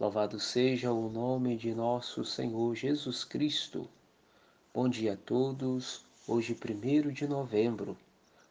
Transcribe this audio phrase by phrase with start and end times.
[0.00, 3.88] Louvado seja o nome de nosso Senhor Jesus Cristo.
[4.72, 6.02] Bom dia a todos.
[6.24, 7.96] Hoje, 1 de novembro,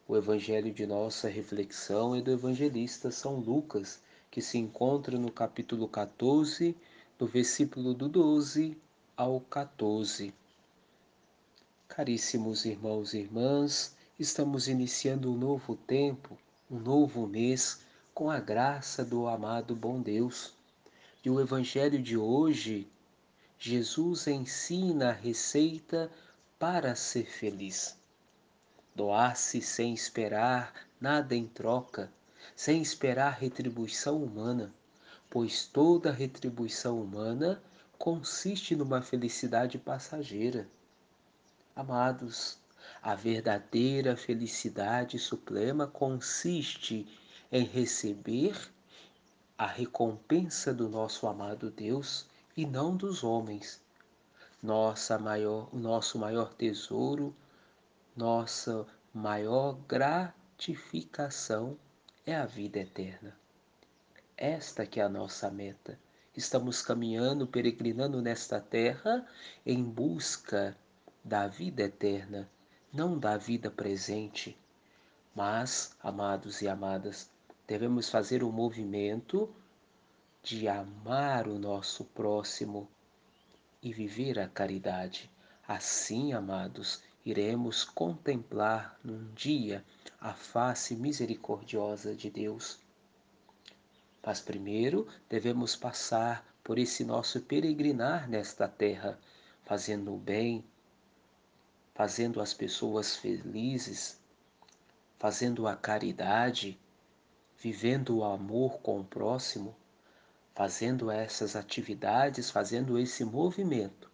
[0.06, 5.88] o evangelho de nossa reflexão é do evangelista São Lucas, que se encontra no capítulo
[5.88, 6.76] 14,
[7.18, 8.78] do versículo do 12
[9.16, 10.34] ao 14.
[11.88, 16.38] Caríssimos irmãos e irmãs, estamos iniciando um novo tempo,
[16.70, 17.80] um novo mês,
[18.14, 20.57] com a graça do amado bom Deus.
[21.28, 22.90] E o Evangelho de hoje,
[23.60, 26.10] Jesus ensina a receita
[26.58, 28.00] para ser feliz.
[28.96, 32.10] Doar-se sem esperar nada em troca,
[32.56, 34.74] sem esperar retribuição humana,
[35.30, 37.62] pois toda retribuição humana
[37.98, 40.66] consiste numa felicidade passageira.
[41.76, 42.58] Amados,
[43.02, 47.06] a verdadeira felicidade suprema consiste
[47.52, 48.72] em receber
[49.58, 53.82] a recompensa do nosso amado Deus e não dos homens.
[54.62, 57.36] Nossa maior, o nosso maior tesouro,
[58.16, 61.76] nossa maior gratificação
[62.26, 63.36] é a vida eterna.
[64.36, 65.98] Esta que é a nossa meta.
[66.36, 69.26] Estamos caminhando, peregrinando nesta terra
[69.66, 70.78] em busca
[71.24, 72.48] da vida eterna,
[72.94, 74.56] não da vida presente.
[75.34, 77.32] Mas, amados e amadas,
[77.68, 79.54] devemos fazer o um movimento
[80.42, 82.90] de amar o nosso próximo
[83.84, 85.30] e viver a caridade.
[85.68, 89.84] Assim, amados, iremos contemplar num dia
[90.20, 92.80] a face misericordiosa de Deus.
[94.26, 99.20] Mas primeiro devemos passar por esse nosso peregrinar nesta terra,
[99.64, 100.64] fazendo o bem,
[101.94, 104.20] fazendo as pessoas felizes,
[105.18, 106.80] fazendo a caridade,
[107.60, 109.76] vivendo o amor com o próximo,
[110.54, 114.10] fazendo essas atividades, fazendo esse movimento,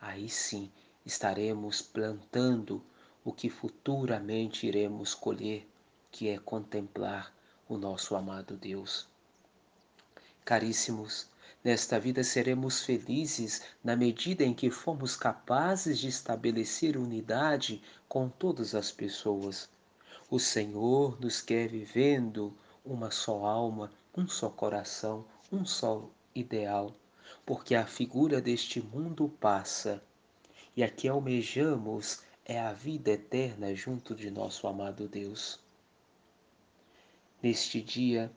[0.00, 0.70] aí sim
[1.04, 2.82] estaremos plantando
[3.24, 5.68] o que futuramente iremos colher,
[6.10, 7.32] que é contemplar
[7.68, 9.08] o nosso amado Deus.
[10.44, 11.28] Caríssimos,
[11.66, 18.72] Nesta vida seremos felizes na medida em que fomos capazes de estabelecer unidade com todas
[18.72, 19.68] as pessoas.
[20.30, 26.94] O Senhor nos quer vivendo uma só alma, um só coração, um só ideal,
[27.44, 30.02] porque a figura deste mundo passa
[30.74, 35.60] e a que almejamos é a vida eterna junto de nosso amado Deus.
[37.42, 38.32] Neste dia,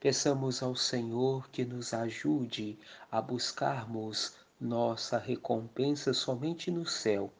[0.00, 2.78] Peçamos ao Senhor que nos ajude
[3.12, 7.30] a buscarmos nossa recompensa somente no céu,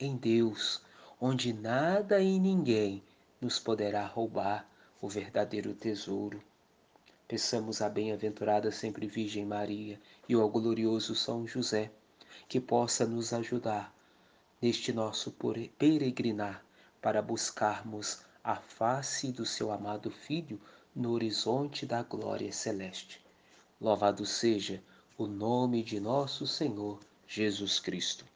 [0.00, 0.82] em Deus,
[1.20, 3.00] onde nada e ninguém
[3.40, 4.68] nos poderá roubar
[5.02, 6.40] o verdadeiro tesouro.
[7.26, 11.90] Peçamos à bem-aventurada sempre Virgem Maria e ao glorioso São José
[12.48, 13.92] que possa nos ajudar
[14.60, 15.34] neste nosso
[15.76, 16.64] peregrinar
[17.00, 20.60] para buscarmos a face do seu amado Filho
[20.94, 23.20] no horizonte da glória celeste.
[23.80, 24.80] Louvado seja
[25.18, 28.31] o nome de nosso Senhor Jesus Cristo.